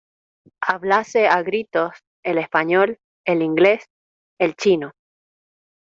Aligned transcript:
hablase 0.61 1.27
a 1.27 1.43
gritos 1.43 1.91
el 2.23 2.39
español, 2.39 2.97
el 3.23 3.43
inglés, 3.43 3.83
el 4.39 4.55
chino. 4.55 4.93